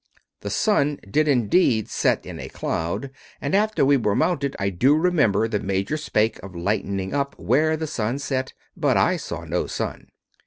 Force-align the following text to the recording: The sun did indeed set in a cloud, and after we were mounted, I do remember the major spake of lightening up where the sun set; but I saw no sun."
The 0.39 0.49
sun 0.49 0.97
did 1.11 1.27
indeed 1.27 1.87
set 1.87 2.25
in 2.25 2.39
a 2.39 2.49
cloud, 2.49 3.11
and 3.39 3.53
after 3.53 3.85
we 3.85 3.97
were 3.97 4.15
mounted, 4.15 4.55
I 4.57 4.71
do 4.71 4.95
remember 4.95 5.47
the 5.47 5.59
major 5.59 5.95
spake 5.95 6.41
of 6.41 6.55
lightening 6.55 7.13
up 7.13 7.37
where 7.37 7.77
the 7.77 7.85
sun 7.85 8.17
set; 8.17 8.53
but 8.75 8.97
I 8.97 9.15
saw 9.17 9.45
no 9.45 9.67
sun." 9.67 10.07